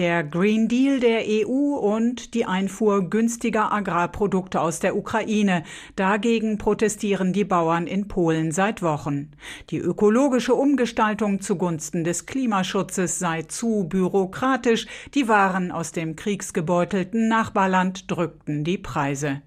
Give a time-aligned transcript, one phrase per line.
[0.00, 5.62] der Green Deal der EU und die Einfuhr günstiger Agrarprodukte aus der Ukraine.
[5.94, 9.30] Dagegen protestieren die Bauern in Polen seit Wochen.
[9.68, 14.86] Die ökologische Umgestaltung zugunsten des Klimaschutzes sei zu bürokratisch.
[15.12, 19.42] Die Waren aus dem kriegsgebeutelten Nachbarland drückten die Preise.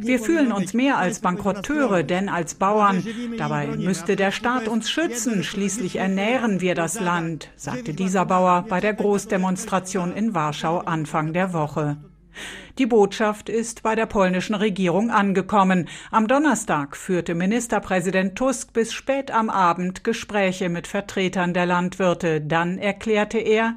[0.00, 3.06] Wir fühlen uns mehr als Bankrotteure, denn als Bauern.
[3.38, 5.44] Dabei müsste der Staat uns schützen.
[5.44, 11.52] Schließlich ernähren wir das Land, sagte dieser Bauer bei der Großdemonstration in Warschau Anfang der
[11.52, 11.96] Woche.
[12.78, 15.88] Die Botschaft ist bei der polnischen Regierung angekommen.
[16.10, 22.40] Am Donnerstag führte Ministerpräsident Tusk bis spät am Abend Gespräche mit Vertretern der Landwirte.
[22.40, 23.76] Dann erklärte er,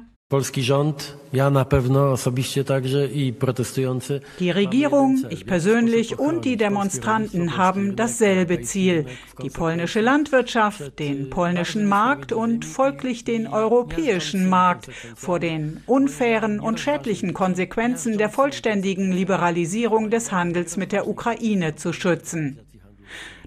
[4.40, 9.06] Die Regierung, ich persönlich und die Demonstranten haben dasselbe Ziel.
[9.42, 16.78] Die polnische Landwirtschaft, den polnischen Markt und folglich den europäischen Markt vor den unfairen und
[16.78, 22.60] schädlichen Konsequenzen der vollständigen Liberalisierung des Handels mit der Ukraine zu schützen.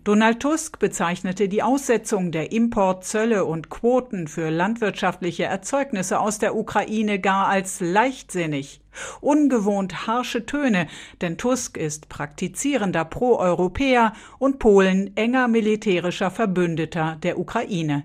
[0.04, 7.20] Donald Tusk bezeichnete die Aussetzung der Importzölle und Quoten für landwirtschaftliche Erzeugnisse aus der Ukraine
[7.20, 8.82] gar als leichtsinnig.
[9.22, 10.88] Ungewohnt harsche Töne,
[11.22, 18.04] denn Tusk ist praktizierender Pro-Europäer und Polen enger militärischer Verbündeter der Ukraine.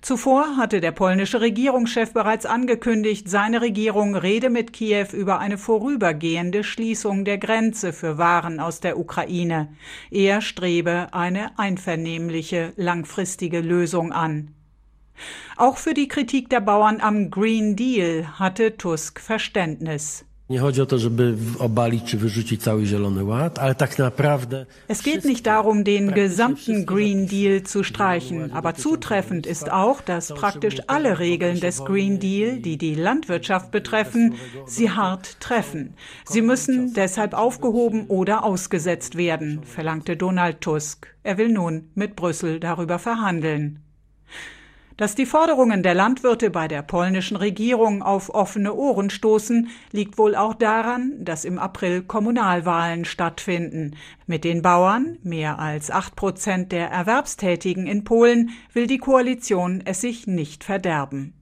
[0.00, 6.64] Zuvor hatte der polnische Regierungschef bereits angekündigt, seine Regierung rede mit Kiew über eine vorübergehende
[6.64, 9.68] Schließung der Grenze für Waren aus der Ukraine.
[10.10, 14.54] Er strebe eine einvernehmliche, langfristige Lösung an.
[15.56, 20.24] Auch für die Kritik der Bauern am Green Deal hatte Tusk Verständnis.
[24.88, 30.34] Es geht nicht darum, den gesamten Green Deal zu streichen, aber zutreffend ist auch, dass
[30.34, 34.34] praktisch alle Regeln des Green Deal, die die Landwirtschaft betreffen,
[34.66, 35.94] sie hart treffen.
[36.24, 41.14] Sie müssen deshalb aufgehoben oder ausgesetzt werden, verlangte Donald Tusk.
[41.22, 43.84] Er will nun mit Brüssel darüber verhandeln.
[45.00, 50.36] Dass die Forderungen der Landwirte bei der polnischen Regierung auf offene Ohren stoßen, liegt wohl
[50.36, 53.96] auch daran, dass im April Kommunalwahlen stattfinden.
[54.26, 60.02] Mit den Bauern, mehr als acht Prozent der Erwerbstätigen in Polen, will die Koalition es
[60.02, 61.39] sich nicht verderben.